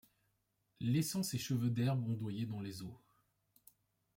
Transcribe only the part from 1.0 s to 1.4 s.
ses